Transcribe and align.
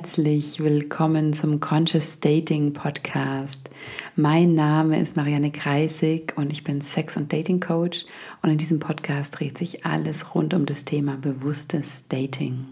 herzlich 0.00 0.60
willkommen 0.60 1.32
zum 1.32 1.58
Conscious 1.58 2.20
Dating 2.20 2.72
Podcast. 2.72 3.68
Mein 4.14 4.54
Name 4.54 5.00
ist 5.00 5.16
Marianne 5.16 5.50
Kreisig 5.50 6.34
und 6.36 6.52
ich 6.52 6.62
bin 6.62 6.82
Sex- 6.82 7.16
und 7.16 7.32
Dating 7.32 7.58
Coach 7.58 8.06
und 8.40 8.50
in 8.50 8.58
diesem 8.58 8.78
Podcast 8.78 9.36
dreht 9.36 9.58
sich 9.58 9.84
alles 9.84 10.36
rund 10.36 10.54
um 10.54 10.66
das 10.66 10.84
Thema 10.84 11.16
bewusstes 11.16 12.04
Dating. 12.08 12.66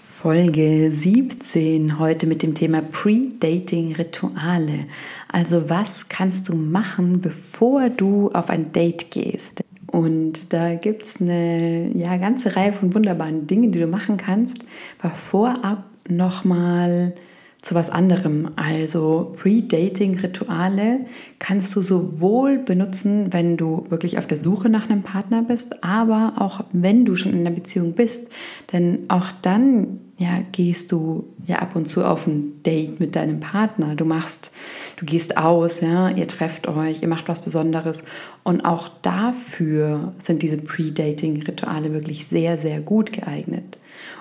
Folge 0.00 0.92
17 0.92 1.98
heute 1.98 2.28
mit 2.28 2.44
dem 2.44 2.54
Thema 2.54 2.80
Pre-Dating-Rituale. 2.80 4.86
Also 5.32 5.68
was 5.68 6.08
kannst 6.08 6.48
du 6.48 6.54
machen, 6.54 7.20
bevor 7.20 7.88
du 7.88 8.30
auf 8.30 8.50
ein 8.50 8.70
Date 8.70 9.10
gehst? 9.10 9.64
Und 9.88 10.52
da 10.52 10.76
gibt 10.76 11.02
es 11.02 11.20
eine 11.20 11.90
ja, 11.96 12.18
ganze 12.18 12.54
Reihe 12.54 12.72
von 12.72 12.94
wunderbaren 12.94 13.48
Dingen, 13.48 13.72
die 13.72 13.80
du 13.80 13.88
machen 13.88 14.16
kannst, 14.16 14.58
aber 15.00 15.16
vorab 15.16 15.89
nochmal 16.10 17.14
zu 17.62 17.74
was 17.74 17.90
anderem. 17.90 18.50
Also 18.56 19.34
Pre-Dating-Rituale 19.36 21.00
kannst 21.38 21.74
du 21.76 21.82
sowohl 21.82 22.58
benutzen, 22.58 23.32
wenn 23.32 23.56
du 23.56 23.86
wirklich 23.90 24.18
auf 24.18 24.26
der 24.26 24.38
Suche 24.38 24.68
nach 24.68 24.88
einem 24.88 25.02
Partner 25.02 25.42
bist, 25.42 25.84
aber 25.84 26.34
auch 26.38 26.64
wenn 26.72 27.04
du 27.04 27.16
schon 27.16 27.32
in 27.32 27.40
einer 27.40 27.54
Beziehung 27.54 27.92
bist. 27.92 28.28
Denn 28.72 29.00
auch 29.08 29.28
dann 29.42 30.00
ja, 30.16 30.42
gehst 30.52 30.92
du 30.92 31.32
ja 31.46 31.60
ab 31.60 31.74
und 31.76 31.88
zu 31.88 32.04
auf 32.04 32.26
ein 32.26 32.62
Date 32.62 33.00
mit 33.00 33.16
deinem 33.16 33.40
Partner. 33.40 33.94
Du 33.94 34.04
machst, 34.04 34.52
du 34.96 35.06
gehst 35.06 35.38
aus, 35.38 35.80
ja, 35.80 36.10
ihr 36.10 36.28
trefft 36.28 36.68
euch, 36.68 37.00
ihr 37.00 37.08
macht 37.08 37.28
was 37.28 37.40
Besonderes. 37.40 38.04
Und 38.42 38.66
auch 38.66 38.88
dafür 39.00 40.12
sind 40.18 40.42
diese 40.42 40.58
Pre-Dating-Rituale 40.58 41.94
wirklich 41.94 42.26
sehr, 42.26 42.58
sehr 42.58 42.80
gut 42.80 43.12
geeignet. 43.14 43.78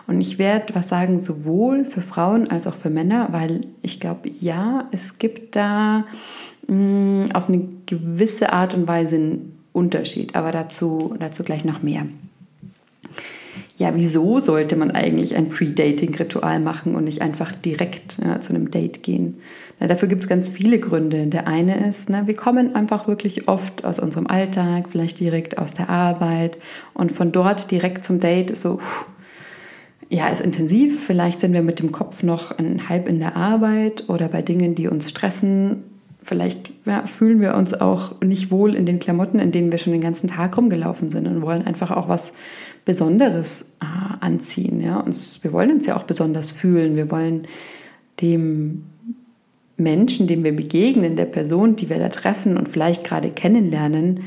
Und 0.09 0.21
ich 0.21 0.39
werde 0.39 0.73
was 0.75 0.89
sagen, 0.89 1.21
sowohl 1.21 1.85
für 1.85 2.01
Frauen 2.01 2.49
als 2.49 2.65
auch 2.67 2.73
für 2.75 2.89
Männer, 2.89 3.29
weil 3.31 3.61
ich 3.81 3.99
glaube, 3.99 4.29
ja, 4.39 4.89
es 4.91 5.19
gibt 5.19 5.55
da 5.55 6.05
mh, 6.67 6.75
mm, 6.75 7.31
auf 7.33 7.47
eine 7.47 7.61
gewisse 7.85 8.51
Art 8.51 8.73
und 8.73 8.87
Weise 8.87 9.15
einen 9.15 9.59
Unterschied. 9.71 10.35
Aber 10.35 10.51
dazu, 10.51 11.13
dazu 11.19 11.43
gleich 11.43 11.63
noch 11.63 11.83
mehr 11.83 12.05
ja, 13.79 13.95
wieso 13.95 14.39
sollte 14.39 14.75
man 14.75 14.91
eigentlich 14.91 15.35
ein 15.35 15.49
Pre-Dating-Ritual 15.49 16.59
machen 16.59 16.95
und 16.95 17.05
nicht 17.05 17.21
einfach 17.21 17.53
direkt 17.53 18.17
ja, 18.23 18.41
zu 18.41 18.53
einem 18.53 18.71
Date 18.71 19.03
gehen? 19.03 19.35
Na, 19.79 19.87
dafür 19.87 20.09
gibt 20.09 20.21
es 20.21 20.27
ganz 20.27 20.49
viele 20.49 20.79
Gründe. 20.79 21.27
Der 21.27 21.47
eine 21.47 21.87
ist, 21.87 22.09
na, 22.09 22.27
wir 22.27 22.35
kommen 22.35 22.75
einfach 22.75 23.07
wirklich 23.07 23.47
oft 23.47 23.85
aus 23.85 23.99
unserem 23.99 24.27
Alltag, 24.27 24.87
vielleicht 24.91 25.19
direkt 25.19 25.57
aus 25.57 25.73
der 25.73 25.89
Arbeit 25.89 26.57
und 26.93 27.13
von 27.13 27.31
dort 27.31 27.71
direkt 27.71 28.03
zum 28.03 28.19
Date 28.19 28.51
ist 28.51 28.61
so, 28.61 28.79
ja, 30.09 30.27
ist 30.29 30.41
intensiv. 30.41 31.05
Vielleicht 31.05 31.39
sind 31.39 31.53
wir 31.53 31.61
mit 31.61 31.79
dem 31.79 31.91
Kopf 31.91 32.23
noch 32.23 32.55
halb 32.89 33.07
in 33.07 33.19
der 33.19 33.35
Arbeit 33.35 34.09
oder 34.09 34.27
bei 34.27 34.41
Dingen, 34.41 34.73
die 34.73 34.87
uns 34.87 35.09
stressen. 35.09 35.83
Vielleicht 36.23 36.71
ja, 36.85 37.05
fühlen 37.05 37.39
wir 37.41 37.55
uns 37.55 37.79
auch 37.79 38.19
nicht 38.21 38.51
wohl 38.51 38.75
in 38.75 38.85
den 38.85 38.99
Klamotten, 38.99 39.39
in 39.39 39.51
denen 39.51 39.71
wir 39.71 39.77
schon 39.77 39.93
den 39.93 40.01
ganzen 40.01 40.27
Tag 40.27 40.57
rumgelaufen 40.57 41.11
sind 41.11 41.27
und 41.27 41.41
wollen 41.43 41.65
einfach 41.65 41.91
auch 41.91 42.09
was 42.09 42.33
Besonderes 42.85 43.65
äh, 43.81 43.85
anziehen. 44.19 44.81
Ja? 44.81 44.99
Und 44.99 45.43
wir 45.43 45.53
wollen 45.53 45.71
uns 45.71 45.85
ja 45.85 45.95
auch 45.95 46.03
besonders 46.03 46.49
fühlen. 46.49 46.95
Wir 46.95 47.11
wollen 47.11 47.47
dem 48.19 48.85
Menschen, 49.77 50.27
dem 50.27 50.43
wir 50.43 50.55
begegnen, 50.55 51.15
der 51.15 51.25
Person, 51.25 51.75
die 51.75 51.89
wir 51.89 51.99
da 51.99 52.09
treffen 52.09 52.57
und 52.57 52.67
vielleicht 52.67 53.03
gerade 53.03 53.29
kennenlernen, 53.29 54.21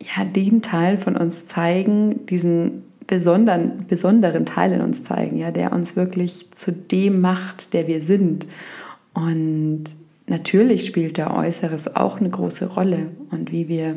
ja, 0.00 0.24
den 0.24 0.60
Teil 0.60 0.98
von 0.98 1.16
uns 1.16 1.46
zeigen, 1.46 2.26
diesen 2.26 2.82
besonderen, 3.06 3.86
besonderen 3.86 4.46
Teil 4.46 4.72
in 4.72 4.80
uns 4.80 5.04
zeigen, 5.04 5.38
ja, 5.38 5.50
der 5.50 5.72
uns 5.72 5.96
wirklich 5.96 6.48
zu 6.56 6.72
dem 6.72 7.20
macht, 7.20 7.72
der 7.72 7.86
wir 7.86 8.02
sind. 8.02 8.46
Und 9.12 9.84
natürlich 10.26 10.86
spielt 10.86 11.18
da 11.18 11.36
Äußeres 11.36 11.96
auch 11.96 12.20
eine 12.20 12.30
große 12.30 12.66
Rolle 12.66 13.08
und 13.30 13.52
wie 13.52 13.68
wir 13.68 13.96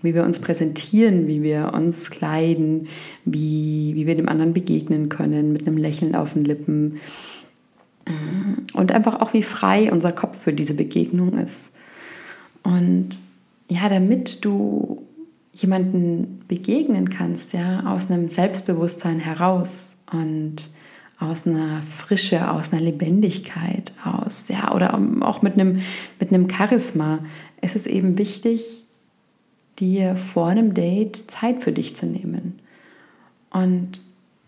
wie 0.00 0.14
wir 0.14 0.22
uns 0.22 0.38
präsentieren, 0.38 1.26
wie 1.26 1.42
wir 1.42 1.72
uns 1.74 2.10
kleiden, 2.10 2.86
wie, 3.24 3.92
wie 3.96 4.06
wir 4.06 4.14
dem 4.14 4.28
anderen 4.28 4.52
begegnen 4.52 5.08
können 5.08 5.52
mit 5.52 5.66
einem 5.66 5.76
Lächeln 5.76 6.14
auf 6.14 6.34
den 6.34 6.44
Lippen 6.44 7.00
und 8.74 8.92
einfach 8.92 9.20
auch 9.20 9.32
wie 9.32 9.42
frei 9.42 9.92
unser 9.92 10.12
Kopf 10.12 10.38
für 10.38 10.52
diese 10.52 10.74
Begegnung 10.74 11.32
ist. 11.32 11.72
Und 12.62 13.10
ja, 13.68 13.88
damit 13.88 14.44
du 14.44 15.02
jemanden 15.60 16.40
begegnen 16.48 17.10
kannst, 17.10 17.52
ja, 17.52 17.84
aus 17.86 18.10
einem 18.10 18.28
Selbstbewusstsein 18.28 19.18
heraus 19.18 19.96
und 20.10 20.70
aus 21.18 21.46
einer 21.46 21.82
Frische, 21.82 22.50
aus 22.50 22.72
einer 22.72 22.80
Lebendigkeit, 22.80 23.92
aus, 24.04 24.48
ja, 24.48 24.72
oder 24.74 24.94
auch 25.20 25.42
mit 25.42 25.54
einem, 25.54 25.80
mit 26.20 26.32
einem 26.32 26.48
Charisma, 26.48 27.18
ist 27.60 27.74
es 27.74 27.86
eben 27.86 28.18
wichtig, 28.18 28.84
dir 29.78 30.16
vor 30.16 30.46
einem 30.46 30.74
Date 30.74 31.24
Zeit 31.28 31.62
für 31.62 31.72
dich 31.72 31.96
zu 31.96 32.06
nehmen. 32.06 32.60
Und 33.50 34.00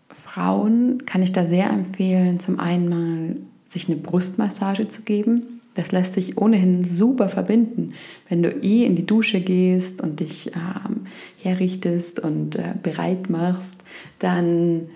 Frauen 0.09 1.05
kann 1.05 1.23
ich 1.23 1.33
da 1.33 1.45
sehr 1.45 1.69
empfehlen, 1.69 2.39
zum 2.39 2.59
einen 2.59 2.89
mal 2.89 3.35
sich 3.67 3.87
eine 3.87 3.97
Brustmassage 3.97 4.87
zu 4.87 5.03
geben. 5.03 5.60
Das 5.75 5.91
lässt 5.91 6.15
sich 6.15 6.37
ohnehin 6.37 6.83
super 6.83 7.29
verbinden. 7.29 7.93
Wenn 8.27 8.43
du 8.43 8.49
eh 8.49 8.85
in 8.85 8.95
die 8.95 9.05
Dusche 9.05 9.39
gehst 9.39 10.01
und 10.01 10.19
dich 10.19 10.51
ähm, 10.53 11.05
herrichtest 11.37 12.19
und 12.19 12.57
äh, 12.57 12.73
bereit 12.81 13.29
machst, 13.29 13.75
dann 14.19 14.89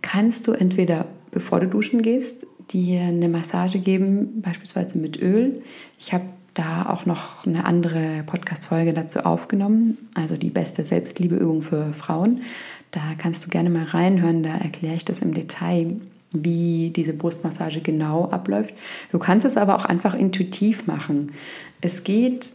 kannst 0.00 0.46
du 0.46 0.52
entweder, 0.52 1.06
bevor 1.30 1.60
du 1.60 1.66
duschen 1.66 2.00
gehst, 2.00 2.46
dir 2.70 3.02
eine 3.02 3.28
Massage 3.28 3.78
geben, 3.78 4.40
beispielsweise 4.40 4.96
mit 4.98 5.20
Öl. 5.20 5.62
Ich 5.98 6.12
habe 6.12 6.24
da 6.54 6.86
auch 6.86 7.06
noch 7.06 7.46
eine 7.46 7.64
andere 7.64 8.24
Podcast-Folge 8.26 8.92
dazu 8.92 9.20
aufgenommen, 9.20 9.96
also 10.14 10.36
die 10.36 10.50
beste 10.50 10.84
Selbstliebeübung 10.84 11.62
für 11.62 11.92
Frauen. 11.92 12.42
Da 12.90 13.00
kannst 13.16 13.44
du 13.44 13.50
gerne 13.50 13.70
mal 13.70 13.84
reinhören, 13.84 14.42
da 14.42 14.56
erkläre 14.56 14.96
ich 14.96 15.04
das 15.04 15.20
im 15.20 15.34
Detail, 15.34 15.96
wie 16.32 16.90
diese 16.90 17.14
Brustmassage 17.14 17.80
genau 17.80 18.28
abläuft. 18.28 18.74
Du 19.12 19.18
kannst 19.18 19.46
es 19.46 19.56
aber 19.56 19.76
auch 19.76 19.84
einfach 19.84 20.14
intuitiv 20.14 20.86
machen. 20.86 21.32
Es 21.80 22.04
geht 22.04 22.52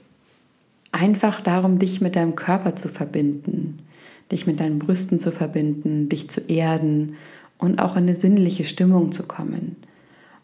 einfach 0.91 1.41
darum, 1.41 1.79
dich 1.79 2.01
mit 2.01 2.16
deinem 2.16 2.35
Körper 2.35 2.75
zu 2.75 2.89
verbinden, 2.89 3.79
dich 4.31 4.45
mit 4.45 4.59
deinen 4.59 4.79
Brüsten 4.79 5.19
zu 5.19 5.31
verbinden, 5.31 6.07
dich 6.07 6.29
zu 6.29 6.41
erden 6.41 7.16
und 7.57 7.81
auch 7.81 7.95
in 7.95 8.03
eine 8.03 8.16
sinnliche 8.16 8.63
Stimmung 8.63 9.11
zu 9.11 9.23
kommen. 9.23 9.78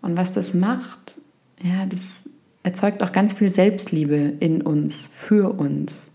Und 0.02 0.18
was 0.18 0.34
das 0.34 0.54
macht, 0.54 1.16
ja, 1.62 1.86
das 1.86 2.24
erzeugt 2.64 3.04
auch 3.04 3.12
ganz 3.12 3.34
viel 3.34 3.52
Selbstliebe 3.52 4.34
in 4.40 4.62
uns, 4.62 5.10
für 5.14 5.54
uns. 5.54 6.12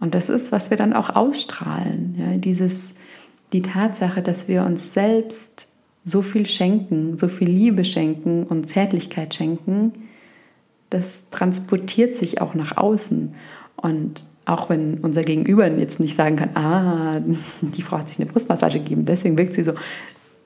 Und 0.00 0.14
das 0.14 0.28
ist, 0.28 0.52
was 0.52 0.70
wir 0.70 0.76
dann 0.76 0.92
auch 0.92 1.10
ausstrahlen. 1.14 2.14
Ja, 2.18 2.36
dieses, 2.36 2.94
die 3.52 3.62
Tatsache, 3.62 4.22
dass 4.22 4.48
wir 4.48 4.64
uns 4.64 4.94
selbst 4.94 5.67
so 6.08 6.22
viel 6.22 6.46
schenken, 6.46 7.16
so 7.16 7.28
viel 7.28 7.50
Liebe 7.50 7.84
schenken 7.84 8.44
und 8.44 8.68
Zärtlichkeit 8.68 9.34
schenken, 9.34 9.92
das 10.90 11.28
transportiert 11.30 12.14
sich 12.14 12.40
auch 12.40 12.54
nach 12.54 12.76
außen. 12.76 13.32
Und 13.76 14.24
auch 14.46 14.70
wenn 14.70 14.98
unser 15.00 15.22
Gegenüber 15.22 15.70
jetzt 15.70 16.00
nicht 16.00 16.16
sagen 16.16 16.36
kann, 16.36 16.50
ah, 16.54 17.20
die 17.60 17.82
Frau 17.82 17.98
hat 17.98 18.08
sich 18.08 18.18
eine 18.18 18.30
Brustmassage 18.30 18.78
gegeben, 18.78 19.04
deswegen 19.04 19.36
wirkt 19.36 19.54
sie 19.54 19.64
so. 19.64 19.72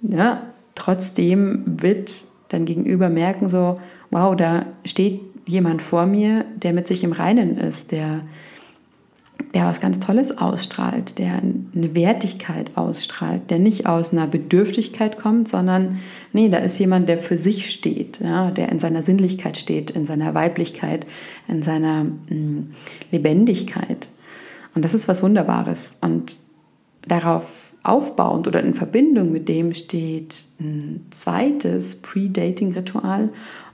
Ja, 0.03 0.43
trotzdem 0.75 1.63
wird 1.65 2.25
dein 2.49 2.65
Gegenüber 2.65 3.09
merken 3.09 3.49
so, 3.49 3.81
wow, 4.11 4.35
da 4.35 4.67
steht 4.85 5.21
jemand 5.47 5.81
vor 5.81 6.07
mir, 6.07 6.45
der 6.57 6.73
mit 6.73 6.87
sich 6.87 7.05
im 7.05 7.13
Reinen 7.13 7.57
ist, 7.57 7.93
der, 7.93 8.23
der 9.55 9.67
was 9.67 9.81
ganz 9.81 10.01
Tolles 10.01 10.39
ausstrahlt, 10.39 11.19
der 11.19 11.35
eine 11.35 11.95
Wertigkeit 11.95 12.77
ausstrahlt, 12.77 13.51
der 13.51 13.59
nicht 13.59 13.87
aus 13.87 14.13
einer 14.13 14.27
Bedürftigkeit 14.27 15.19
kommt, 15.19 15.49
sondern 15.49 15.99
nee, 16.33 16.49
da 16.49 16.59
ist 16.59 16.79
jemand, 16.79 17.09
der 17.09 17.19
für 17.19 17.37
sich 17.37 17.71
steht, 17.71 18.21
ja, 18.21 18.51
der 18.51 18.71
in 18.71 18.79
seiner 18.79 19.03
Sinnlichkeit 19.03 19.59
steht, 19.59 19.91
in 19.91 20.07
seiner 20.07 20.35
Weiblichkeit, 20.35 21.07
in 21.49 21.63
seiner 21.63 22.05
mh, 22.05 22.15
mm, 22.31 22.75
Lebendigkeit. 23.11 24.09
Und 24.75 24.85
das 24.85 24.95
ist 24.95 25.07
was 25.07 25.23
Wunderbares. 25.23 25.97
Und 26.01 26.39
darauf 27.07 27.75
aufbauend 27.83 28.47
oder 28.47 28.63
in 28.63 28.75
Verbindung 28.75 29.33
mit 29.33 29.49
dem 29.49 29.75
steht 29.75 30.45
ein 30.61 31.07
zweites 31.11 32.01
Pre-Dating-Ritual 32.01 33.31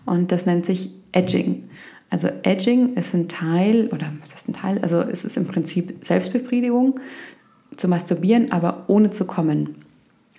und 0.06 0.32
das 0.32 0.46
nennt 0.46 0.64
sich 0.64 0.90
Edging. 1.12 1.64
Also 2.10 2.28
Edging 2.42 2.94
ist 2.94 3.14
ein 3.14 3.28
Teil, 3.28 3.88
oder 3.92 4.12
was 4.20 4.34
ist 4.34 4.48
ein 4.48 4.54
Teil? 4.54 4.78
Also 4.78 5.00
es 5.00 5.24
ist 5.24 5.36
im 5.36 5.46
Prinzip 5.46 6.04
Selbstbefriedigung, 6.04 7.00
zu 7.76 7.86
masturbieren, 7.88 8.50
aber 8.50 8.84
ohne 8.88 9.10
zu 9.10 9.26
kommen. 9.26 9.76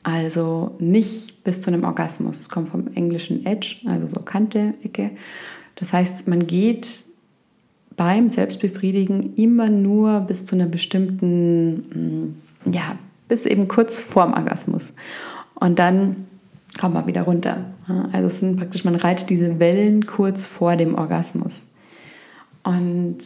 Also 0.03 0.75
nicht 0.79 1.43
bis 1.43 1.61
zu 1.61 1.69
einem 1.69 1.83
Orgasmus. 1.83 2.49
Kommt 2.49 2.69
vom 2.69 2.87
englischen 2.95 3.45
Edge, 3.45 3.77
also 3.85 4.07
so 4.07 4.21
Kante, 4.21 4.73
Ecke. 4.83 5.11
Das 5.75 5.93
heißt, 5.93 6.27
man 6.27 6.47
geht 6.47 7.05
beim 7.95 8.29
Selbstbefriedigen 8.29 9.35
immer 9.35 9.69
nur 9.69 10.21
bis 10.21 10.45
zu 10.45 10.55
einer 10.55 10.67
bestimmten, 10.67 12.35
mm, 12.65 12.71
ja, 12.71 12.97
bis 13.27 13.45
eben 13.45 13.67
kurz 13.67 13.99
vorm 13.99 14.33
Orgasmus. 14.33 14.93
Und 15.55 15.79
dann 15.79 16.27
kommt 16.79 16.93
man 16.93 17.07
wieder 17.07 17.23
runter. 17.23 17.65
Also 18.11 18.27
es 18.27 18.39
sind 18.39 18.55
praktisch, 18.57 18.85
man 18.85 18.95
reitet 18.95 19.29
diese 19.29 19.59
Wellen 19.59 20.05
kurz 20.05 20.45
vor 20.45 20.75
dem 20.75 20.95
Orgasmus. 20.95 21.67
Und 22.63 23.17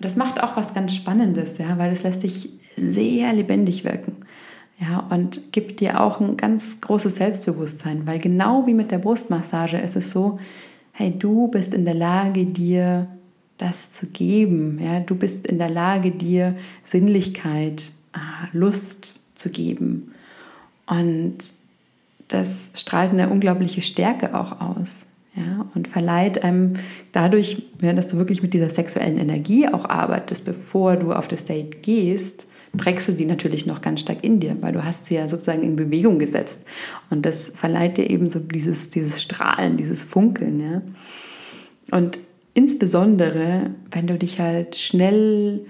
das 0.00 0.16
macht 0.16 0.42
auch 0.42 0.56
was 0.56 0.72
ganz 0.72 0.94
Spannendes, 0.94 1.58
ja, 1.58 1.76
weil 1.78 1.92
es 1.92 2.02
lässt 2.02 2.22
dich 2.22 2.48
sehr 2.76 3.32
lebendig 3.32 3.84
wirken. 3.84 4.16
Ja, 4.78 5.06
und 5.10 5.52
gibt 5.52 5.80
dir 5.80 6.00
auch 6.00 6.20
ein 6.20 6.38
ganz 6.38 6.80
großes 6.80 7.16
Selbstbewusstsein, 7.16 8.06
weil 8.06 8.18
genau 8.18 8.66
wie 8.66 8.72
mit 8.72 8.90
der 8.90 8.98
Brustmassage 8.98 9.76
ist 9.76 9.94
es 9.94 10.10
so, 10.10 10.38
hey, 10.92 11.14
du 11.18 11.48
bist 11.48 11.74
in 11.74 11.84
der 11.84 11.94
Lage, 11.94 12.46
dir 12.46 13.06
das 13.58 13.92
zu 13.92 14.06
geben. 14.06 14.78
Ja, 14.82 15.00
du 15.00 15.14
bist 15.14 15.46
in 15.46 15.58
der 15.58 15.68
Lage, 15.68 16.12
dir 16.12 16.56
Sinnlichkeit, 16.82 17.92
ah, 18.14 18.48
Lust 18.54 19.20
zu 19.34 19.50
geben. 19.50 20.14
Und 20.86 21.36
das 22.30 22.70
strahlt 22.74 23.12
eine 23.12 23.28
unglaubliche 23.28 23.82
Stärke 23.82 24.34
auch 24.34 24.60
aus. 24.60 25.06
Ja, 25.36 25.66
und 25.76 25.86
verleiht 25.86 26.42
einem 26.42 26.74
dadurch, 27.12 27.62
dass 27.80 28.08
du 28.08 28.16
wirklich 28.16 28.42
mit 28.42 28.52
dieser 28.52 28.68
sexuellen 28.68 29.16
Energie 29.16 29.68
auch 29.68 29.88
arbeitest, 29.88 30.44
bevor 30.44 30.96
du 30.96 31.12
auf 31.12 31.28
das 31.28 31.44
Date 31.44 31.84
gehst, 31.84 32.48
trägst 32.76 33.08
du 33.08 33.12
die 33.12 33.26
natürlich 33.26 33.64
noch 33.64 33.80
ganz 33.80 34.00
stark 34.00 34.24
in 34.24 34.40
dir, 34.40 34.56
weil 34.60 34.72
du 34.72 34.84
hast 34.84 35.06
sie 35.06 35.14
ja 35.14 35.28
sozusagen 35.28 35.62
in 35.62 35.76
Bewegung 35.76 36.18
gesetzt. 36.18 36.62
Und 37.10 37.26
das 37.26 37.52
verleiht 37.54 37.96
dir 37.96 38.10
eben 38.10 38.28
so 38.28 38.40
dieses, 38.40 38.90
dieses 38.90 39.22
Strahlen, 39.22 39.76
dieses 39.76 40.02
Funkeln. 40.02 40.60
Ja? 40.60 40.82
Und 41.96 42.18
insbesondere, 42.54 43.70
wenn 43.92 44.08
du 44.08 44.18
dich 44.18 44.40
halt 44.40 44.76
schnell 44.76 45.66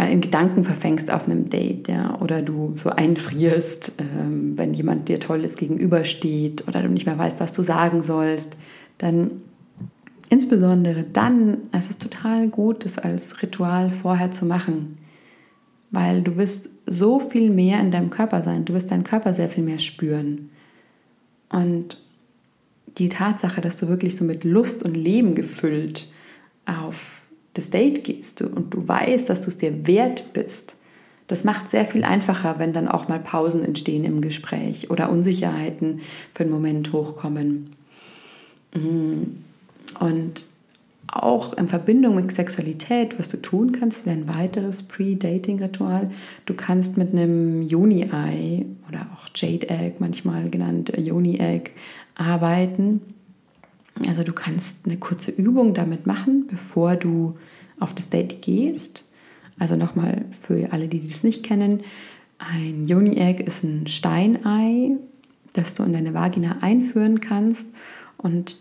mal 0.00 0.10
in 0.10 0.22
Gedanken 0.22 0.64
verfängst 0.64 1.10
auf 1.10 1.26
einem 1.26 1.50
Date, 1.50 1.88
ja, 1.88 2.18
oder 2.20 2.40
du 2.40 2.72
so 2.76 2.88
einfrierst, 2.88 3.92
ähm, 3.98 4.56
wenn 4.56 4.72
jemand 4.72 5.08
dir 5.08 5.20
Tolles 5.20 5.56
gegenübersteht 5.56 6.66
oder 6.66 6.82
du 6.82 6.88
nicht 6.88 7.04
mehr 7.04 7.18
weißt, 7.18 7.38
was 7.40 7.52
du 7.52 7.60
sagen 7.60 8.02
sollst, 8.02 8.56
dann 8.96 9.42
insbesondere 10.30 11.04
dann 11.04 11.58
ist 11.76 11.90
es 11.90 11.98
total 11.98 12.48
gut, 12.48 12.86
das 12.86 12.96
als 12.96 13.42
Ritual 13.42 13.90
vorher 13.90 14.30
zu 14.30 14.46
machen, 14.46 14.96
weil 15.90 16.22
du 16.22 16.36
wirst 16.36 16.70
so 16.86 17.20
viel 17.20 17.50
mehr 17.50 17.78
in 17.80 17.90
deinem 17.90 18.08
Körper 18.08 18.42
sein, 18.42 18.64
du 18.64 18.72
wirst 18.72 18.90
deinen 18.90 19.04
Körper 19.04 19.34
sehr 19.34 19.50
viel 19.50 19.64
mehr 19.64 19.78
spüren. 19.78 20.48
Und 21.50 21.98
die 22.96 23.10
Tatsache, 23.10 23.60
dass 23.60 23.76
du 23.76 23.88
wirklich 23.88 24.16
so 24.16 24.24
mit 24.24 24.44
Lust 24.44 24.82
und 24.82 24.94
Leben 24.94 25.34
gefüllt 25.34 26.08
auf 26.64 27.19
das 27.54 27.70
Date 27.70 28.04
gehst 28.04 28.42
und 28.42 28.72
du 28.72 28.86
weißt, 28.86 29.28
dass 29.28 29.42
du 29.42 29.48
es 29.48 29.58
dir 29.58 29.86
wert 29.86 30.32
bist, 30.32 30.76
das 31.30 31.44
macht 31.44 31.70
sehr 31.70 31.84
viel 31.84 32.02
einfacher, 32.02 32.58
wenn 32.58 32.72
dann 32.72 32.88
auch 32.88 33.06
mal 33.06 33.20
Pausen 33.20 33.64
entstehen 33.64 34.04
im 34.04 34.20
Gespräch 34.20 34.90
oder 34.90 35.10
Unsicherheiten 35.10 36.00
für 36.34 36.42
einen 36.42 36.52
Moment 36.52 36.92
hochkommen. 36.92 37.70
Mm. 38.74 39.22
Und 40.00 40.44
auch 41.06 41.52
in 41.54 41.68
Verbindung 41.68 42.16
mit 42.16 42.32
Sexualität, 42.32 43.16
was 43.18 43.28
du 43.28 43.36
tun 43.36 43.70
kannst, 43.70 44.06
wäre 44.06 44.16
ein 44.16 44.28
weiteres 44.28 44.82
Pre-Dating-Ritual. 44.84 46.10
Du 46.46 46.54
kannst 46.54 46.96
mit 46.96 47.12
einem 47.12 47.62
Yoni-Ei 47.62 48.66
oder 48.88 49.06
auch 49.14 49.28
Jade-Egg, 49.34 49.96
manchmal 50.00 50.50
genannt 50.50 50.92
Yoni-Egg, 50.96 51.70
arbeiten 52.16 53.02
also 54.08 54.22
du 54.22 54.32
kannst 54.32 54.86
eine 54.86 54.96
kurze 54.96 55.30
Übung 55.30 55.74
damit 55.74 56.06
machen, 56.06 56.46
bevor 56.48 56.96
du 56.96 57.36
auf 57.78 57.94
das 57.94 58.10
Date 58.10 58.42
gehst. 58.42 59.04
Also 59.58 59.76
nochmal 59.76 60.24
für 60.42 60.72
alle, 60.72 60.88
die 60.88 61.06
das 61.06 61.22
nicht 61.22 61.44
kennen, 61.44 61.80
ein 62.38 62.86
Yoni-Egg 62.86 63.42
ist 63.42 63.64
ein 63.64 63.86
Steinei, 63.86 64.92
das 65.52 65.74
du 65.74 65.82
in 65.82 65.92
deine 65.92 66.14
Vagina 66.14 66.58
einführen 66.62 67.20
kannst 67.20 67.68
und 68.16 68.56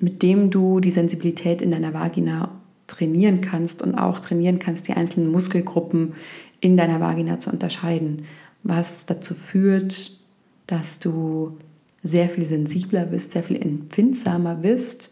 mit 0.00 0.22
dem 0.22 0.50
du 0.50 0.80
die 0.80 0.90
Sensibilität 0.90 1.62
in 1.62 1.70
deiner 1.70 1.94
Vagina 1.94 2.50
trainieren 2.88 3.40
kannst 3.40 3.82
und 3.82 3.94
auch 3.94 4.18
trainieren 4.18 4.58
kannst, 4.58 4.88
die 4.88 4.94
einzelnen 4.94 5.30
Muskelgruppen 5.30 6.14
in 6.60 6.76
deiner 6.76 7.00
Vagina 7.00 7.38
zu 7.38 7.50
unterscheiden, 7.50 8.24
was 8.64 9.06
dazu 9.06 9.34
führt, 9.34 10.18
dass 10.66 10.98
du 10.98 11.56
sehr 12.02 12.28
viel 12.28 12.46
sensibler 12.46 13.06
bist, 13.06 13.32
sehr 13.32 13.42
viel 13.42 13.60
empfindsamer 13.60 14.54
bist, 14.54 15.10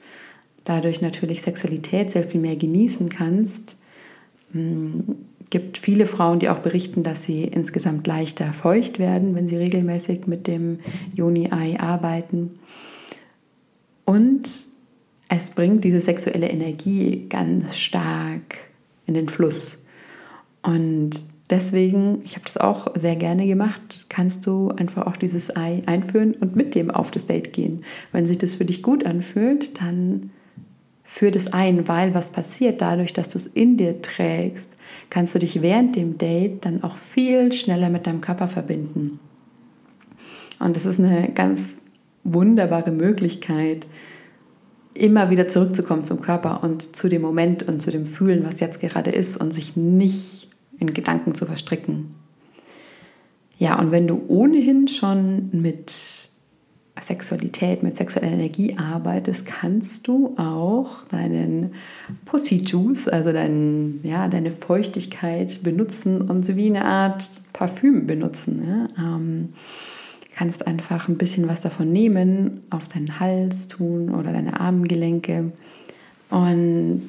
dadurch 0.65 1.01
natürlich 1.01 1.43
Sexualität 1.43 2.11
sehr 2.11 2.25
viel 2.25 2.41
mehr 2.41 2.57
genießen 2.57 3.09
kannst. 3.09 3.77
Es 4.51 4.55
hm, 4.55 5.17
gibt 5.51 5.79
viele 5.79 6.07
Frauen, 6.07 6.39
die 6.39 6.49
auch 6.49 6.59
berichten, 6.59 7.03
dass 7.03 7.25
sie 7.25 7.45
insgesamt 7.45 8.07
leichter 8.07 8.53
feucht 8.53 8.99
werden, 8.99 9.35
wenn 9.35 9.49
sie 9.49 9.57
regelmäßig 9.57 10.27
mit 10.27 10.47
dem 10.47 10.81
Yoni-Ei 11.15 11.79
arbeiten. 11.81 12.59
Und 14.05 14.49
es 15.29 15.51
bringt 15.51 15.85
diese 15.85 16.01
sexuelle 16.01 16.49
Energie 16.49 17.27
ganz 17.29 17.77
stark 17.77 18.59
in 19.07 19.15
den 19.15 19.29
Fluss. 19.29 19.83
Und 20.63 21.23
Deswegen, 21.51 22.21
ich 22.25 22.35
habe 22.35 22.45
das 22.45 22.59
auch 22.59 22.89
sehr 22.95 23.17
gerne 23.17 23.47
gemacht, 23.47 24.07
kannst 24.11 24.47
du 24.47 24.69
einfach 24.69 25.07
auch 25.07 25.17
dieses 25.17 25.55
Ei 25.57 25.83
einführen 25.87 26.35
und 26.35 26.57
mit 26.57 26.75
dem 26.75 26.91
auf 26.91 27.11
das 27.11 27.27
Date 27.27 27.55
gehen. 27.55 27.85
Wenn 28.13 28.27
sich 28.27 28.37
das 28.37 28.57
für 28.57 28.67
dich 28.67 28.83
gut 28.83 29.07
anfühlt, 29.07 29.81
dann 29.81 30.31
führ 31.05 31.31
das 31.31 31.55
ein, 31.55 31.89
weil 31.89 32.13
was 32.13 32.31
passiert 32.31 32.83
dadurch, 32.83 33.15
dass 33.15 33.31
du 33.31 33.39
es 33.39 33.47
in 33.47 33.79
dir 33.79 34.03
trägst, 34.03 34.71
kannst 35.09 35.35
du 35.35 35.39
dich 35.39 35.63
während 35.63 35.97
dem 35.97 36.19
Date 36.19 36.67
dann 36.67 36.83
auch 36.83 36.99
viel 36.99 37.51
schneller 37.53 37.89
mit 37.89 38.07
deinem 38.07 38.21
Körper 38.21 38.47
verbinden. 38.47 39.19
Und 40.61 40.77
das 40.77 40.85
ist 40.85 41.01
eine 41.01 41.33
ganz 41.33 41.77
wunderbare 42.25 42.91
Möglichkeit, 42.93 43.87
immer 44.93 45.31
wieder 45.31 45.49
zurückzukommen 45.49 46.05
zum 46.05 46.21
Körper 46.21 46.63
und 46.63 46.95
zu 46.95 47.09
dem 47.09 47.23
Moment 47.23 47.63
und 47.63 47.81
zu 47.81 47.91
dem 47.91 48.05
Fühlen, 48.05 48.45
was 48.45 48.61
jetzt 48.61 48.81
gerade 48.81 49.11
ist 49.11 49.39
und 49.39 49.55
sich 49.55 49.77
nicht 49.77 50.48
in 50.79 50.95
Gedanken 50.95 51.35
zu 51.35 51.47
verstricken. 51.47 52.15
Ja, 53.59 53.79
und 53.79 53.91
wenn 53.91 54.07
du 54.07 54.23
ohnehin 54.29 54.87
schon 54.89 55.51
mit 55.53 55.93
Sexualität, 57.01 57.83
mit 57.83 57.97
sexueller 57.97 58.33
Energie 58.33 58.77
arbeitest, 58.77 59.47
kannst 59.47 60.07
du 60.09 60.35
auch 60.37 61.05
deinen 61.11 61.75
Pussy 62.25 62.57
Juice, 62.57 63.09
also 63.09 63.33
dein, 63.33 64.01
ja, 64.03 64.29
deine 64.29 64.51
Feuchtigkeit 64.51 65.63
benutzen 65.63 66.23
und 66.23 66.45
sie 66.45 66.57
wie 66.57 66.67
eine 66.67 66.85
Art 66.85 67.31
Parfüm 67.53 68.07
benutzen. 68.07 68.63
Ja? 68.67 69.17
Ähm, 69.17 69.51
kannst 70.35 70.67
einfach 70.67 71.09
ein 71.09 71.19
bisschen 71.19 71.49
was 71.49 71.61
davon 71.61 71.93
nehmen, 71.93 72.61
auf 72.71 72.87
deinen 72.87 73.19
Hals 73.19 73.67
tun 73.67 74.15
oder 74.15 74.33
deine 74.33 74.61
Armgelenke. 74.61 75.53
Und 76.31 77.09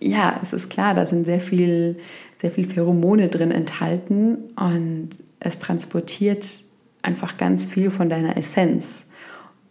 ja, 0.00 0.40
es 0.42 0.52
ist 0.52 0.70
klar, 0.70 0.94
da 0.94 1.06
sind 1.06 1.24
sehr 1.24 1.40
viel 1.40 1.98
sehr 2.40 2.52
viel 2.52 2.68
Pheromone 2.68 3.28
drin 3.28 3.50
enthalten 3.50 4.38
und 4.56 5.10
es 5.40 5.58
transportiert 5.58 6.62
einfach 7.02 7.36
ganz 7.36 7.66
viel 7.66 7.90
von 7.90 8.08
deiner 8.08 8.36
Essenz. 8.36 9.04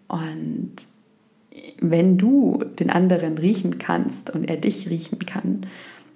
Und 0.08 0.74
wenn 1.80 2.18
du 2.18 2.64
den 2.80 2.90
anderen 2.90 3.38
riechen 3.38 3.78
kannst 3.78 4.30
und 4.30 4.50
er 4.50 4.58
dich 4.58 4.90
riechen 4.90 5.20
kann, 5.20 5.66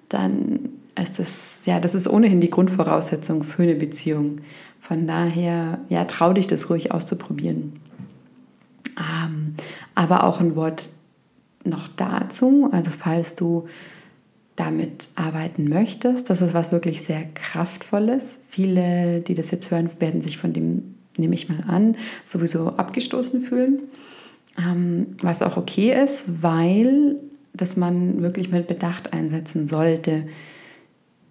dann 0.09 0.69
ist 1.01 1.19
das, 1.19 1.61
ja, 1.65 1.79
das 1.79 1.95
ist 1.95 2.07
ohnehin 2.07 2.41
die 2.41 2.49
Grundvoraussetzung 2.49 3.43
für 3.43 3.63
eine 3.63 3.75
Beziehung. 3.75 4.41
Von 4.81 5.07
daher, 5.07 5.79
ja, 5.89 6.05
trau 6.05 6.33
dich 6.33 6.47
das 6.47 6.69
ruhig 6.69 6.91
auszuprobieren. 6.91 7.73
Ähm, 8.97 9.55
aber 9.95 10.25
auch 10.25 10.41
ein 10.41 10.55
Wort 10.55 10.89
noch 11.63 11.87
dazu, 11.95 12.69
also 12.71 12.91
falls 12.91 13.35
du 13.35 13.67
damit 14.61 15.09
arbeiten 15.15 15.69
möchtest. 15.69 16.29
Das 16.29 16.41
ist 16.41 16.53
was 16.53 16.71
wirklich 16.71 17.01
sehr 17.01 17.23
Kraftvolles. 17.33 18.41
Viele, 18.47 19.21
die 19.21 19.33
das 19.33 19.49
jetzt 19.49 19.71
hören, 19.71 19.89
werden 19.99 20.21
sich 20.21 20.37
von 20.37 20.53
dem, 20.53 20.95
nehme 21.17 21.33
ich 21.33 21.49
mal 21.49 21.63
an, 21.67 21.95
sowieso 22.25 22.67
abgestoßen 22.67 23.41
fühlen. 23.41 23.79
Ähm, 24.59 25.15
was 25.21 25.41
auch 25.41 25.57
okay 25.57 25.99
ist, 26.03 26.25
weil 26.43 27.15
das 27.53 27.75
man 27.75 28.21
wirklich 28.21 28.51
mit 28.51 28.67
Bedacht 28.67 29.13
einsetzen 29.13 29.67
sollte. 29.67 30.27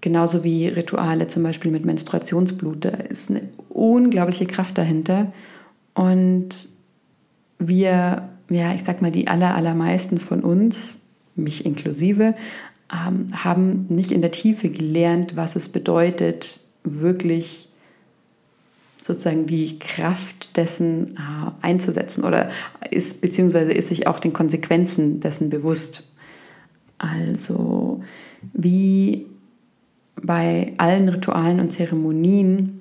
Genauso 0.00 0.42
wie 0.42 0.66
Rituale, 0.66 1.28
zum 1.28 1.44
Beispiel 1.44 1.70
mit 1.70 1.84
Menstruationsblut. 1.84 2.84
Da 2.84 2.90
ist 2.90 3.30
eine 3.30 3.42
unglaubliche 3.68 4.46
Kraft 4.46 4.76
dahinter. 4.76 5.32
Und 5.94 6.68
wir, 7.60 8.28
ja, 8.48 8.74
ich 8.74 8.82
sag 8.82 9.02
mal, 9.02 9.12
die 9.12 9.28
aller, 9.28 9.54
allermeisten 9.54 10.18
von 10.18 10.40
uns, 10.40 10.98
mich 11.36 11.64
inklusive, 11.64 12.34
haben 12.90 13.86
nicht 13.88 14.12
in 14.12 14.20
der 14.20 14.32
Tiefe 14.32 14.68
gelernt, 14.68 15.36
was 15.36 15.56
es 15.56 15.68
bedeutet, 15.68 16.60
wirklich 16.82 17.68
sozusagen 19.02 19.46
die 19.46 19.78
Kraft 19.78 20.56
dessen 20.56 21.16
äh, 21.16 21.50
einzusetzen 21.62 22.24
oder 22.24 22.50
ist 22.90 23.20
beziehungsweise 23.20 23.72
ist 23.72 23.88
sich 23.88 24.06
auch 24.06 24.18
den 24.18 24.32
Konsequenzen 24.32 25.20
dessen 25.20 25.50
bewusst. 25.50 26.10
Also 26.98 28.02
wie 28.52 29.26
bei 30.22 30.74
allen 30.76 31.08
Ritualen 31.08 31.60
und 31.60 31.72
Zeremonien, 31.72 32.80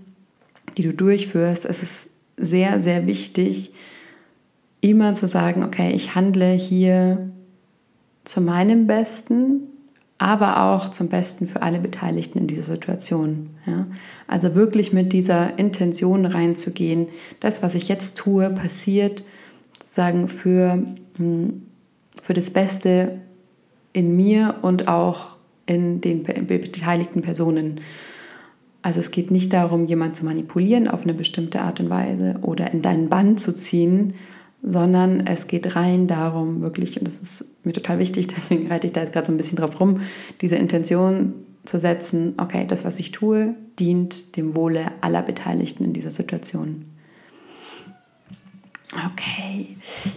die 0.77 0.83
du 0.83 0.93
durchführst, 0.93 1.65
ist 1.65 1.83
es 1.83 2.09
sehr, 2.37 2.81
sehr 2.81 3.07
wichtig, 3.07 3.71
immer 4.81 5.15
zu 5.15 5.27
sagen, 5.27 5.63
okay, 5.63 5.91
ich 5.91 6.15
handle 6.15 6.51
hier 6.53 7.29
zu 8.23 8.41
meinem 8.41 8.87
Besten, 8.87 9.61
aber 10.19 10.61
auch 10.63 10.91
zum 10.91 11.07
Besten 11.07 11.47
für 11.47 11.61
alle 11.63 11.79
Beteiligten 11.79 12.39
in 12.39 12.47
dieser 12.47 12.63
Situation. 12.63 13.51
Ja? 13.65 13.87
Also 14.27 14.53
wirklich 14.53 14.93
mit 14.93 15.13
dieser 15.13 15.57
Intention 15.57 16.25
reinzugehen, 16.25 17.07
das, 17.39 17.63
was 17.63 17.73
ich 17.73 17.87
jetzt 17.87 18.17
tue, 18.17 18.49
passiert 18.49 19.23
sagen 19.91 20.27
für, 20.27 20.83
hm, 21.17 21.63
für 22.21 22.33
das 22.33 22.51
Beste 22.51 23.19
in 23.93 24.15
mir 24.15 24.55
und 24.61 24.87
auch 24.87 25.37
in 25.65 26.01
den 26.01 26.23
beteiligten 26.23 27.21
Personen. 27.21 27.81
Also 28.81 28.99
es 28.99 29.11
geht 29.11 29.31
nicht 29.31 29.53
darum, 29.53 29.85
jemanden 29.85 30.15
zu 30.15 30.25
manipulieren 30.25 30.87
auf 30.87 31.03
eine 31.03 31.13
bestimmte 31.13 31.61
Art 31.61 31.79
und 31.79 31.89
Weise 31.89 32.35
oder 32.41 32.71
in 32.71 32.81
deinen 32.81 33.09
Bann 33.09 33.37
zu 33.37 33.53
ziehen, 33.53 34.15
sondern 34.61 35.25
es 35.25 35.47
geht 35.47 35.75
rein 35.75 36.07
darum, 36.07 36.61
wirklich, 36.61 36.97
und 36.99 37.05
das 37.05 37.21
ist 37.21 37.45
mir 37.63 37.73
total 37.73 37.99
wichtig, 37.99 38.27
deswegen 38.35 38.67
reite 38.67 38.87
ich 38.87 38.93
da 38.93 39.01
jetzt 39.01 39.13
gerade 39.13 39.27
so 39.27 39.33
ein 39.33 39.37
bisschen 39.37 39.57
drauf 39.57 39.79
rum, 39.79 40.01
diese 40.41 40.55
Intention 40.55 41.33
zu 41.65 41.79
setzen, 41.79 42.33
okay, 42.37 42.65
das, 42.67 42.85
was 42.85 42.99
ich 42.99 43.11
tue, 43.11 43.55
dient 43.79 44.35
dem 44.35 44.55
Wohle 44.55 44.91
aller 45.01 45.21
Beteiligten 45.21 45.83
in 45.83 45.93
dieser 45.93 46.11
Situation. 46.11 46.85
Okay, 48.91 49.67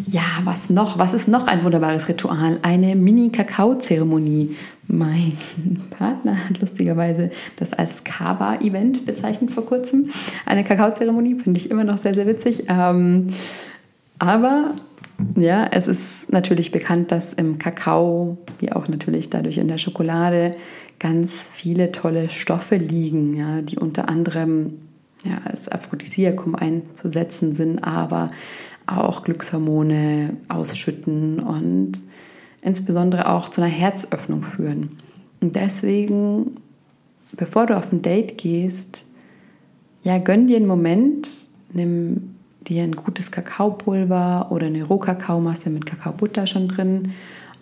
ja, 0.07 0.23
was 0.45 0.71
noch? 0.71 0.99
Was 0.99 1.13
ist 1.13 1.29
noch 1.29 1.47
ein 1.47 1.63
wunderbares 1.63 2.09
Ritual? 2.09 2.59
Eine 2.63 2.97
Mini-Kakao-Zeremonie. 2.97 4.57
Mein 4.89 5.37
Partner 5.91 6.49
hat 6.49 6.59
lustigerweise 6.59 7.31
das 7.57 7.75
als 7.75 8.03
Kaba-Event 8.03 9.05
bezeichnet 9.05 9.51
vor 9.51 9.67
kurzem. 9.67 10.09
Eine 10.47 10.65
Kakaozeremonie 10.65 11.35
finde 11.35 11.61
ich 11.61 11.71
immer 11.71 11.85
noch 11.85 11.99
sehr, 11.99 12.15
sehr 12.15 12.27
witzig. 12.27 12.65
Ähm, 12.69 13.35
aber 14.23 14.77
ja, 15.35 15.67
es 15.73 15.89
ist 15.89 16.33
natürlich 16.33 16.71
bekannt, 16.71 17.11
dass 17.11 17.33
im 17.33 17.59
Kakao, 17.59 18.39
wie 18.61 18.71
auch 18.71 18.87
natürlich 18.87 19.31
dadurch 19.31 19.59
in 19.59 19.67
der 19.67 19.79
Schokolade, 19.79 20.53
ganz 21.01 21.51
viele 21.53 21.91
tolle 21.91 22.31
Stoffe 22.31 22.77
liegen, 22.77 23.35
ja, 23.35 23.63
die 23.63 23.79
unter 23.81 24.09
anderem 24.09 24.79
ja, 25.25 25.41
als 25.45 25.69
Aphrodisiakum 25.69 26.55
einzusetzen 26.55 27.57
sind, 27.57 27.81
aber 27.83 28.31
auch 28.87 29.25
Glückshormone 29.25 30.37
ausschütten 30.47 31.41
und 31.41 31.95
insbesondere 32.63 33.29
auch 33.29 33.49
zu 33.49 33.61
einer 33.61 33.73
Herzöffnung 33.73 34.45
führen. 34.45 34.99
Und 35.41 35.57
deswegen, 35.57 36.59
bevor 37.33 37.67
du 37.67 37.77
auf 37.77 37.91
ein 37.93 38.03
Date 38.03 38.39
gehst, 38.39 39.05
ja, 40.05 40.19
gönn 40.19 40.47
dir 40.47 40.59
einen 40.59 40.69
Moment, 40.69 41.29
nimm 41.73 42.37
dir 42.69 42.83
ein 42.83 42.97
gutes 42.97 43.31
Kakaopulver 43.31 44.49
oder 44.51 44.67
eine 44.67 44.85
Rohkakaomasse 44.85 45.71
mit 45.71 45.87
Kakaobutter 45.87 46.47
schon 46.47 46.69
drin 46.69 47.13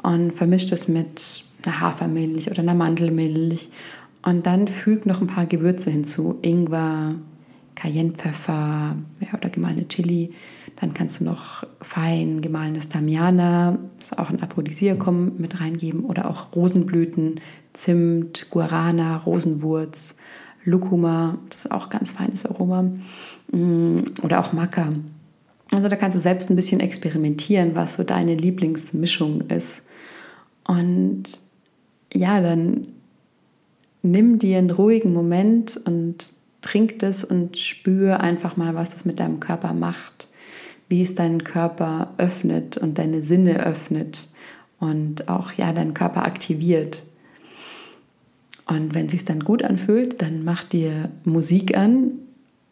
und 0.03 0.33
vermisch 0.33 0.67
das 0.67 0.89
mit 0.89 1.45
einer 1.65 1.81
Hafermilch 1.81 2.51
oder 2.51 2.61
einer 2.61 2.75
Mandelmilch 2.75 3.69
und 4.23 4.47
dann 4.47 4.69
füg 4.69 5.07
noch 5.07 5.21
ein 5.21 5.27
paar 5.27 5.47
Gewürze 5.47 5.91
hinzu, 5.91 6.39
Ingwer, 6.43 7.15
Cayennepfeffer 7.75 8.97
ja, 9.21 9.35
oder 9.35 9.49
gemahlene 9.49 9.89
Chili. 9.89 10.35
Dann 10.77 10.95
kannst 10.95 11.21
du 11.21 11.25
noch 11.25 11.65
fein 11.81 12.41
gemahlenes 12.41 12.89
Damiana, 12.89 13.79
das 13.99 14.13
ist 14.13 14.19
auch 14.19 14.31
ein 14.31 14.43
Aphrodisiakum, 14.43 15.33
mit 15.39 15.61
reingeben 15.61 16.05
oder 16.05 16.29
auch 16.29 16.55
Rosenblüten, 16.55 17.41
Zimt, 17.73 18.49
Guarana, 18.51 19.19
Rosenwurz, 19.19 20.17
Lucuma, 20.65 21.39
das 21.49 21.61
ist 21.61 21.71
auch 21.71 21.89
ganz 21.89 22.13
feines 22.13 22.47
Aroma. 22.47 22.85
Mm, 23.53 24.01
oder 24.23 24.41
auch 24.41 24.53
Maca. 24.53 24.93
Also 25.73 25.89
da 25.89 25.97
kannst 25.97 26.17
du 26.17 26.21
selbst 26.21 26.51
ein 26.51 26.57
bisschen 26.57 26.81
experimentieren, 26.81 27.77
was 27.77 27.95
so 27.95 28.03
deine 28.03 28.35
Lieblingsmischung 28.35 29.43
ist. 29.43 29.83
Und 30.67 31.25
ja, 32.13 32.41
dann 32.41 32.83
nimm 34.03 34.39
dir 34.39 34.59
einen 34.59 34.71
ruhigen 34.71 35.13
Moment 35.13 35.77
und 35.85 36.33
trink 36.61 36.99
das 36.99 37.25
und 37.25 37.57
spür 37.59 38.21
einfach 38.21 38.57
mal, 38.57 38.75
was 38.75 38.91
das 38.91 39.05
mit 39.05 39.21
deinem 39.21 39.41
Körper 39.41 39.73
macht, 39.73 40.29
wie 40.89 41.01
es 41.01 41.15
deinen 41.15 41.45
Körper 41.45 42.15
öffnet 42.19 42.77
und 42.77 42.99
deine 42.99 43.23
Sinne 43.23 43.65
öffnet 43.65 44.29
und 44.79 45.29
auch 45.29 45.53
ja 45.53 45.73
deinen 45.73 45.95
Körper 45.95 46.27
aktiviert. 46.27 47.05
Und 48.71 48.95
wenn 48.95 49.07
es 49.07 49.13
sich 49.13 49.25
dann 49.25 49.41
gut 49.41 49.65
anfühlt, 49.65 50.23
dann 50.23 50.45
mach 50.45 50.63
dir 50.63 51.11
Musik 51.25 51.77
an, 51.77 52.13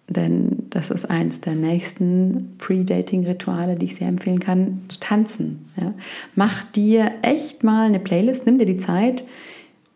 denn 0.09 0.67
das 0.71 0.90
ist 0.90 1.11
eins 1.11 1.40
der 1.40 1.57
nächsten 1.57 2.55
Pre-Dating-Rituale, 2.59 3.75
die 3.75 3.87
ich 3.87 3.97
sehr 3.97 4.07
empfehlen 4.07 4.38
kann, 4.38 4.83
zu 4.87 5.00
tanzen. 5.00 5.67
Ja. 5.76 5.93
Mach 6.37 6.62
dir 6.62 7.11
echt 7.23 7.64
mal 7.64 7.87
eine 7.87 7.99
Playlist, 7.99 8.47
nimm 8.47 8.59
dir 8.59 8.64
die 8.64 8.76
Zeit, 8.76 9.25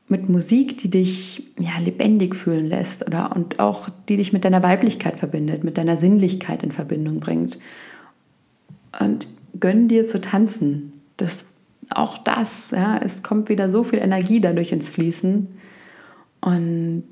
mit 0.09 0.28
Musik, 0.28 0.76
die 0.78 0.90
dich 0.90 1.47
ja, 1.56 1.78
lebendig 1.82 2.35
fühlen 2.35 2.66
lässt 2.66 3.06
oder 3.06 3.35
und 3.37 3.61
auch 3.61 3.88
die 4.09 4.16
dich 4.16 4.32
mit 4.32 4.44
deiner 4.44 4.62
Weiblichkeit 4.62 5.21
verbindet, 5.21 5.62
mit 5.62 5.78
deiner 5.78 5.97
Sinnlichkeit 5.97 6.64
in 6.64 6.73
Verbindung 6.73 7.21
bringt. 7.21 7.61
Und 8.99 9.28
gönn 9.59 9.87
dir 9.87 10.09
zu 10.09 10.21
tanzen. 10.21 10.92
Das, 11.16 11.47
auch 11.90 12.18
das, 12.18 12.73
ja, 12.73 12.99
es 12.99 13.23
kommt 13.23 13.49
wieder 13.49 13.71
so 13.71 13.85
viel 13.85 14.00
Energie 14.00 14.40
dadurch 14.40 14.73
ins 14.73 14.90
Fließen 14.90 15.47
und 16.42 17.04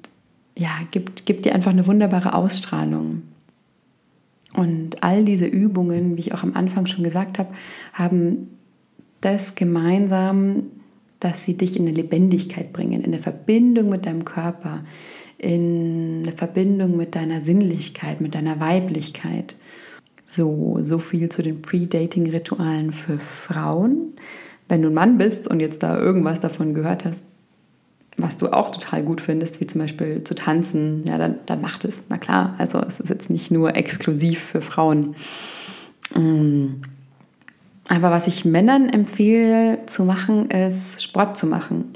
ja, 0.57 0.71
gibt, 0.91 1.25
gibt 1.25 1.47
dir 1.47 1.55
einfach 1.55 1.71
eine 1.71 1.87
wunderbare 1.87 2.35
Ausstrahlung. 2.35 3.23
Und 4.55 5.03
all 5.03 5.25
diese 5.25 5.47
Übungen, 5.47 6.17
wie 6.17 6.21
ich 6.21 6.35
auch 6.35 6.43
am 6.43 6.55
Anfang 6.55 6.87
schon 6.87 7.05
gesagt 7.05 7.39
habe, 7.39 7.55
haben 7.93 8.49
das 9.21 9.55
gemeinsam, 9.55 10.65
dass 11.21 11.45
sie 11.45 11.57
dich 11.57 11.77
in 11.77 11.87
eine 11.87 11.95
Lebendigkeit 11.95 12.73
bringen, 12.73 13.01
in 13.01 13.13
eine 13.13 13.19
Verbindung 13.19 13.91
mit 13.91 14.07
deinem 14.07 14.25
Körper, 14.25 14.83
in 15.39 16.23
eine 16.23 16.33
Verbindung 16.33 16.97
mit 16.97 17.15
deiner 17.15 17.43
Sinnlichkeit, 17.43 18.21
mit 18.21 18.35
deiner 18.35 18.59
Weiblichkeit. 18.59 19.55
So, 20.25 20.79
so 20.83 20.99
viel 20.99 21.29
zu 21.29 21.43
den 21.43 21.63
Pre-Dating-Ritualen 21.63 22.93
für 22.93 23.19
Frauen. 23.19 24.15
Wenn 24.69 24.83
du 24.83 24.89
ein 24.89 24.95
Mann 24.95 25.19
bist 25.19 25.49
und 25.49 25.61
jetzt 25.61 25.83
da 25.83 25.99
irgendwas 25.99 26.41
davon 26.41 26.75
gehört 26.75 27.05
hast, 27.05 27.25
was 28.23 28.37
du 28.37 28.53
auch 28.53 28.71
total 28.71 29.03
gut 29.03 29.21
findest, 29.21 29.61
wie 29.61 29.67
zum 29.67 29.81
Beispiel 29.81 30.25
zu 30.25 30.35
tanzen, 30.35 31.05
ja, 31.07 31.19
dann, 31.19 31.37
dann 31.47 31.61
mach 31.61 31.83
es. 31.85 32.05
Na 32.09 32.19
klar, 32.19 32.55
also 32.59 32.79
es 32.79 33.01
ist 33.01 33.09
jetzt 33.09 33.31
nicht 33.31 33.51
nur 33.51 33.77
exklusiv 33.77 34.41
für 34.41 34.63
Frauen. 34.63 35.15
Mm. 36.15 36.83
Aber 37.89 38.11
was 38.13 38.29
ich 38.29 38.45
Männern 38.45 38.89
empfehle 38.89 39.85
zu 39.87 40.05
machen, 40.05 40.49
ist 40.51 41.03
Sport 41.03 41.37
zu 41.37 41.47
machen. 41.47 41.87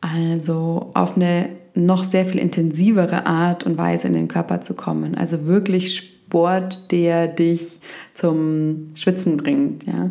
Also 0.00 0.90
auf 0.94 1.16
eine 1.16 1.50
noch 1.74 2.04
sehr 2.04 2.24
viel 2.24 2.40
intensivere 2.40 3.26
Art 3.26 3.64
und 3.64 3.78
Weise 3.78 4.08
in 4.08 4.14
den 4.14 4.28
Körper 4.28 4.62
zu 4.62 4.74
kommen. 4.74 5.14
Also 5.14 5.46
wirklich 5.46 5.96
Sport, 5.96 6.90
der 6.90 7.28
dich 7.28 7.80
zum 8.14 8.88
Schwitzen 8.94 9.36
bringt, 9.36 9.84
ja. 9.86 10.10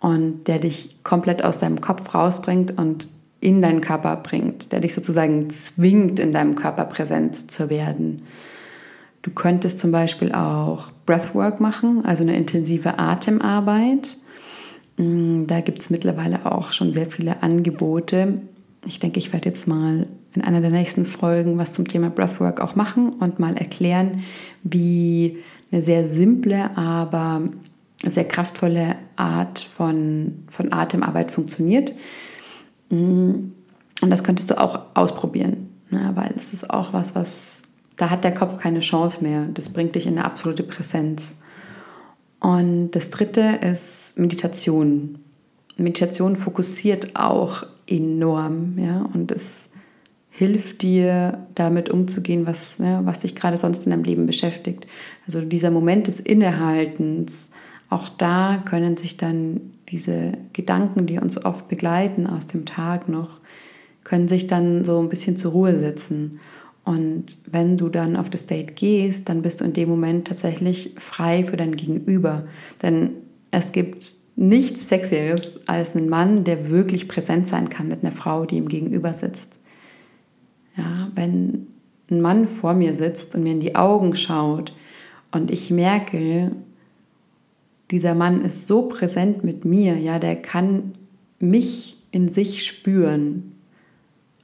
Und 0.00 0.48
der 0.48 0.58
dich 0.58 1.02
komplett 1.04 1.44
aus 1.44 1.58
deinem 1.58 1.80
Kopf 1.80 2.12
rausbringt 2.12 2.76
und 2.76 3.06
in 3.42 3.60
deinen 3.60 3.80
Körper 3.80 4.16
bringt, 4.16 4.70
der 4.70 4.80
dich 4.80 4.94
sozusagen 4.94 5.50
zwingt, 5.50 6.20
in 6.20 6.32
deinem 6.32 6.54
Körper 6.54 6.84
präsent 6.84 7.50
zu 7.50 7.68
werden. 7.68 8.22
Du 9.20 9.32
könntest 9.32 9.80
zum 9.80 9.90
Beispiel 9.90 10.32
auch 10.32 10.92
Breathwork 11.06 11.60
machen, 11.60 12.04
also 12.04 12.22
eine 12.22 12.36
intensive 12.36 12.98
Atemarbeit. 13.00 14.16
Mm, 14.96 15.46
da 15.46 15.60
gibt 15.60 15.80
es 15.82 15.90
mittlerweile 15.90 16.46
auch 16.46 16.72
schon 16.72 16.92
sehr 16.92 17.06
viele 17.06 17.42
Angebote. 17.42 18.40
Ich 18.86 19.00
denke, 19.00 19.18
ich 19.18 19.32
werde 19.32 19.48
jetzt 19.48 19.66
mal 19.66 20.06
in 20.34 20.42
einer 20.42 20.60
der 20.60 20.72
nächsten 20.72 21.04
Folgen 21.04 21.58
was 21.58 21.72
zum 21.72 21.88
Thema 21.88 22.10
Breathwork 22.10 22.60
auch 22.60 22.76
machen 22.76 23.10
und 23.10 23.40
mal 23.40 23.56
erklären, 23.56 24.22
wie 24.62 25.38
eine 25.72 25.82
sehr 25.82 26.06
simple, 26.06 26.76
aber 26.76 27.42
sehr 28.04 28.24
kraftvolle 28.24 28.96
Art 29.16 29.58
von, 29.58 30.44
von 30.48 30.72
Atemarbeit 30.72 31.32
funktioniert. 31.32 31.92
Mm, 32.92 33.52
und 34.02 34.10
das 34.10 34.22
könntest 34.22 34.50
du 34.50 34.60
auch 34.60 34.80
ausprobieren, 34.94 35.70
ne? 35.90 36.12
weil 36.14 36.32
es 36.36 36.52
ist 36.52 36.68
auch 36.68 36.92
was, 36.92 37.14
was 37.14 37.62
da 37.96 38.10
hat 38.10 38.24
der 38.24 38.34
Kopf 38.34 38.58
keine 38.58 38.80
Chance 38.80 39.22
mehr. 39.22 39.46
Das 39.54 39.70
bringt 39.70 39.94
dich 39.94 40.06
in 40.06 40.18
eine 40.18 40.24
absolute 40.24 40.62
Präsenz. 40.62 41.34
Und 42.40 42.90
das 42.92 43.10
dritte 43.10 43.60
ist 43.62 44.18
Meditation. 44.18 45.18
Meditation 45.76 46.36
fokussiert 46.36 47.16
auch 47.16 47.64
enorm, 47.86 48.78
ja, 48.78 49.08
und 49.14 49.30
es 49.30 49.70
hilft 50.30 50.82
dir, 50.82 51.46
damit 51.54 51.90
umzugehen, 51.90 52.46
was, 52.46 52.78
ja, 52.78 53.04
was 53.04 53.20
dich 53.20 53.34
gerade 53.34 53.58
sonst 53.58 53.84
in 53.84 53.90
deinem 53.90 54.04
Leben 54.04 54.26
beschäftigt. 54.26 54.86
Also 55.26 55.40
dieser 55.42 55.70
Moment 55.70 56.08
des 56.08 56.20
Innehaltens, 56.20 57.48
auch 57.92 58.08
da 58.08 58.62
können 58.64 58.96
sich 58.96 59.18
dann 59.18 59.60
diese 59.90 60.32
Gedanken, 60.54 61.04
die 61.04 61.18
uns 61.18 61.44
oft 61.44 61.68
begleiten 61.68 62.26
aus 62.26 62.46
dem 62.46 62.64
Tag 62.64 63.06
noch, 63.08 63.40
können 64.02 64.28
sich 64.28 64.46
dann 64.46 64.84
so 64.86 64.98
ein 64.98 65.10
bisschen 65.10 65.36
zur 65.36 65.52
Ruhe 65.52 65.78
setzen. 65.78 66.40
Und 66.84 67.36
wenn 67.50 67.76
du 67.76 67.90
dann 67.90 68.16
auf 68.16 68.30
das 68.30 68.46
Date 68.46 68.76
gehst, 68.76 69.28
dann 69.28 69.42
bist 69.42 69.60
du 69.60 69.64
in 69.64 69.74
dem 69.74 69.90
Moment 69.90 70.26
tatsächlich 70.26 70.94
frei 70.98 71.44
für 71.44 71.58
dein 71.58 71.76
Gegenüber. 71.76 72.46
Denn 72.82 73.10
es 73.50 73.72
gibt 73.72 74.14
nichts 74.36 74.88
Sexieres 74.88 75.60
als 75.66 75.94
einen 75.94 76.08
Mann, 76.08 76.44
der 76.44 76.70
wirklich 76.70 77.08
präsent 77.08 77.46
sein 77.46 77.68
kann 77.68 77.88
mit 77.88 78.02
einer 78.02 78.12
Frau, 78.12 78.46
die 78.46 78.56
ihm 78.56 78.68
gegenüber 78.68 79.12
sitzt. 79.12 79.58
Ja, 80.78 81.10
wenn 81.14 81.66
ein 82.10 82.22
Mann 82.22 82.48
vor 82.48 82.72
mir 82.72 82.94
sitzt 82.94 83.34
und 83.34 83.42
mir 83.42 83.52
in 83.52 83.60
die 83.60 83.76
Augen 83.76 84.16
schaut 84.16 84.74
und 85.30 85.50
ich 85.50 85.70
merke, 85.70 86.52
dieser 87.92 88.14
Mann 88.14 88.42
ist 88.42 88.66
so 88.66 88.82
präsent 88.88 89.44
mit 89.44 89.64
mir, 89.64 89.96
ja, 89.96 90.18
der 90.18 90.36
kann 90.36 90.94
mich 91.38 91.98
in 92.10 92.32
sich 92.32 92.64
spüren, 92.64 93.52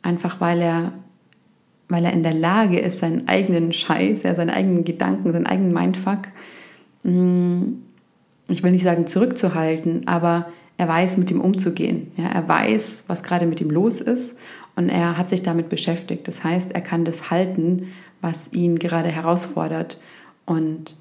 einfach 0.02 0.40
weil 0.40 0.60
er 0.60 0.92
weil 1.90 2.04
er 2.04 2.12
in 2.12 2.22
der 2.22 2.34
Lage 2.34 2.78
ist, 2.78 2.98
seinen 2.98 3.28
eigenen 3.28 3.72
Scheiß, 3.72 4.22
ja, 4.22 4.34
seine 4.34 4.52
eigenen 4.52 4.84
Gedanken, 4.84 5.32
seinen 5.32 5.46
eigenen 5.46 5.72
Mindfuck, 5.72 6.28
mm, 7.02 7.62
ich 8.48 8.62
will 8.62 8.72
nicht 8.72 8.82
sagen 8.82 9.06
zurückzuhalten, 9.06 10.06
aber 10.06 10.50
er 10.76 10.86
weiß, 10.86 11.16
mit 11.16 11.30
ihm 11.30 11.40
umzugehen. 11.40 12.12
Ja, 12.16 12.26
er 12.26 12.46
weiß, 12.46 13.04
was 13.08 13.22
gerade 13.22 13.46
mit 13.46 13.60
ihm 13.60 13.70
los 13.70 14.00
ist 14.00 14.36
und 14.76 14.90
er 14.90 15.18
hat 15.18 15.30
sich 15.30 15.42
damit 15.42 15.70
beschäftigt. 15.70 16.28
Das 16.28 16.44
heißt, 16.44 16.72
er 16.72 16.80
kann 16.82 17.04
das 17.04 17.30
halten, 17.30 17.88
was 18.20 18.52
ihn 18.52 18.78
gerade 18.78 19.08
herausfordert. 19.08 19.98
Und 20.46 20.94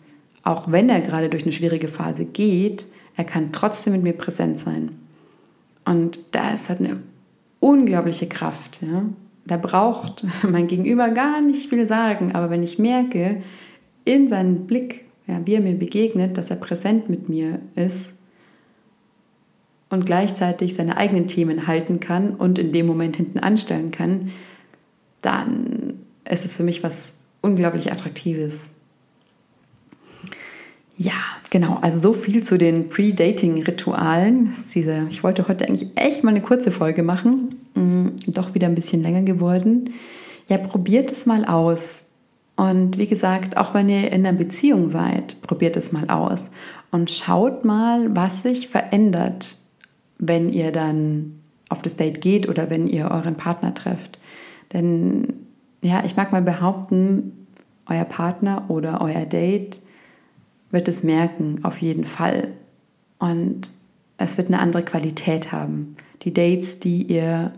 auch 0.47 0.71
wenn 0.71 0.87
er 0.87 1.01
gerade 1.01 1.27
durch 1.27 1.43
eine 1.43 1.51
schwierige 1.51 1.89
Phase 1.89 2.23
geht, 2.23 2.87
er 3.17 3.25
kann 3.25 3.51
trotzdem 3.51 3.91
mit 3.91 4.03
mir 4.03 4.13
präsent 4.13 4.57
sein. 4.57 4.97
Und 5.83 6.33
da 6.33 6.53
ist 6.53 6.69
halt 6.69 6.79
eine 6.79 7.01
unglaubliche 7.59 8.27
Kraft. 8.27 8.81
Ja? 8.81 9.03
Da 9.45 9.57
braucht 9.57 10.25
mein 10.43 10.67
Gegenüber 10.67 11.09
gar 11.09 11.41
nicht 11.41 11.69
viel 11.69 11.85
sagen, 11.85 12.33
aber 12.33 12.49
wenn 12.49 12.63
ich 12.63 12.79
merke, 12.79 13.43
in 14.05 14.29
seinem 14.29 14.67
Blick, 14.67 15.03
ja, 15.27 15.45
wie 15.45 15.55
er 15.55 15.61
mir 15.61 15.75
begegnet, 15.75 16.37
dass 16.37 16.49
er 16.49 16.55
präsent 16.55 17.09
mit 17.09 17.27
mir 17.27 17.59
ist 17.75 18.13
und 19.89 20.05
gleichzeitig 20.05 20.75
seine 20.75 20.95
eigenen 20.95 21.27
Themen 21.27 21.67
halten 21.67 21.99
kann 21.99 22.35
und 22.35 22.57
in 22.57 22.71
dem 22.71 22.87
Moment 22.87 23.17
hinten 23.17 23.39
anstellen 23.39 23.91
kann, 23.91 24.31
dann 25.21 25.95
ist 26.23 26.45
es 26.45 26.55
für 26.55 26.63
mich 26.63 26.83
was 26.83 27.15
unglaublich 27.41 27.91
Attraktives. 27.91 28.76
Ja, 30.97 31.13
genau. 31.51 31.77
Also 31.81 31.99
so 31.99 32.13
viel 32.13 32.43
zu 32.43 32.57
den 32.57 32.89
Pre-Dating-Ritualen. 32.89 34.53
Ich 35.09 35.23
wollte 35.23 35.47
heute 35.47 35.67
eigentlich 35.67 35.89
echt 35.95 36.23
mal 36.23 36.31
eine 36.31 36.41
kurze 36.41 36.71
Folge 36.71 37.03
machen. 37.03 37.55
Mm, 37.75 38.07
doch 38.27 38.55
wieder 38.55 38.67
ein 38.67 38.75
bisschen 38.75 39.03
länger 39.03 39.21
geworden. 39.21 39.91
Ja, 40.47 40.57
probiert 40.57 41.11
es 41.11 41.27
mal 41.27 41.45
aus. 41.45 42.03
Und 42.55 42.97
wie 42.97 43.05
gesagt, 43.05 43.57
auch 43.57 43.75
wenn 43.75 43.89
ihr 43.89 44.11
in 44.11 44.25
einer 44.25 44.35
Beziehung 44.35 44.89
seid, 44.89 45.39
probiert 45.43 45.77
es 45.77 45.91
mal 45.91 46.09
aus. 46.09 46.49
Und 46.89 47.11
schaut 47.11 47.63
mal, 47.63 48.15
was 48.15 48.41
sich 48.41 48.67
verändert, 48.67 49.57
wenn 50.17 50.51
ihr 50.51 50.71
dann 50.71 51.39
auf 51.69 51.83
das 51.83 51.95
Date 51.95 52.21
geht 52.21 52.49
oder 52.49 52.71
wenn 52.71 52.87
ihr 52.87 53.11
euren 53.11 53.35
Partner 53.35 53.75
trefft. 53.75 54.17
Denn 54.73 55.33
ja, 55.83 56.03
ich 56.05 56.15
mag 56.15 56.31
mal 56.31 56.41
behaupten, 56.41 57.45
euer 57.85 58.05
Partner 58.05 58.65
oder 58.69 59.01
euer 59.01 59.25
Date 59.25 59.79
wird 60.71 60.87
es 60.87 61.03
merken, 61.03 61.59
auf 61.63 61.81
jeden 61.81 62.05
Fall. 62.05 62.49
Und 63.19 63.71
es 64.17 64.37
wird 64.37 64.47
eine 64.47 64.59
andere 64.59 64.83
Qualität 64.83 65.51
haben. 65.51 65.95
Die 66.23 66.33
Dates, 66.33 66.79
die 66.79 67.03
ihr 67.03 67.53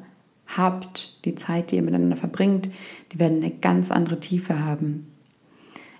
habt, 0.47 1.25
die 1.25 1.35
Zeit, 1.35 1.71
die 1.71 1.77
ihr 1.77 1.81
miteinander 1.81 2.17
verbringt, 2.17 2.69
die 3.11 3.19
werden 3.19 3.43
eine 3.43 3.51
ganz 3.51 3.91
andere 3.91 4.19
Tiefe 4.19 4.63
haben. 4.63 5.07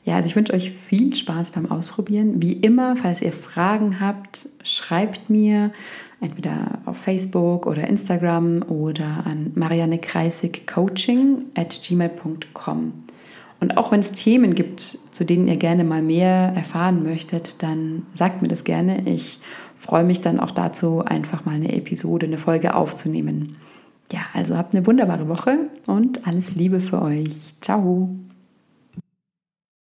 Ja, 0.04 0.15
also 0.15 0.28
ich 0.28 0.36
wünsche 0.36 0.54
euch 0.54 0.72
viel 0.72 1.15
Spaß 1.15 1.52
beim 1.52 1.69
Ausprobieren. 1.69 2.41
Wie 2.41 2.54
immer, 2.54 2.95
falls 2.95 3.22
ihr 3.22 3.34
Fragen 3.34 4.00
habt, 4.00 4.50
schreibt 4.63 5.30
mir 5.30 5.72
entweder 6.22 6.80
auf 6.86 6.98
Facebook 6.98 7.67
oder 7.67 7.88
Instagram 7.88 8.63
oder 8.63 9.26
an 9.26 9.52
Marianne 9.56 10.00
Kreisig 10.00 10.67
Coaching 10.67 11.45
at 11.56 11.80
gmail.com. 11.84 12.93
Und 13.60 13.78
auch 13.78 13.91
wenn 13.91 14.00
es 14.00 14.13
Themen 14.13 14.56
gibt, 14.56 15.00
zu 15.12 15.26
denen 15.26 15.48
ihr 15.48 15.58
gerne 15.58 15.84
mal 15.84 16.02
mehr 16.02 16.54
erfahren 16.56 17.04
möchtet, 17.04 17.62
dann 17.62 18.04
sagt 18.13 18.41
mir 18.41 18.48
das 18.48 18.63
gerne. 18.63 19.08
Ich 19.08 19.39
freue 19.76 20.04
mich 20.04 20.22
dann 20.22 20.39
auch 20.39 20.52
dazu, 20.52 21.04
einfach 21.04 21.45
mal 21.45 21.56
eine 21.56 21.74
Episode, 21.74 22.26
eine 22.26 22.38
Folge 22.38 22.76
aufzunehmen. 22.76 23.58
Ja, 24.12 24.22
also 24.34 24.58
habt 24.58 24.76
eine 24.76 24.88
wunderbare 24.88 25.28
Woche 25.28 25.58
und 25.86 26.26
alles 26.26 26.56
Liebe 26.56 26.82
für 26.82 27.02
euch. 27.02 27.54
Ciao. 27.62 28.10